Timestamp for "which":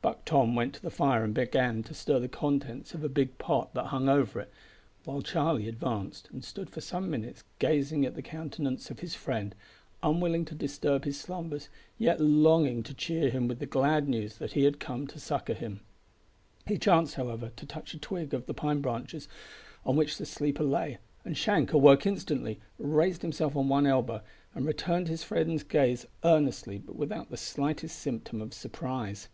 19.96-20.18